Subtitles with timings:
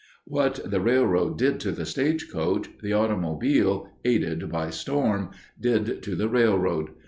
[0.25, 6.27] What the railroad did to the stagecoach, the automobile, aided by storm, did to the
[6.27, 6.89] railroad.